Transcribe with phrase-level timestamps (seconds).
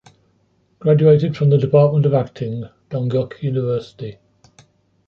[0.79, 4.17] Graduated from the department of acting, Dongguk University.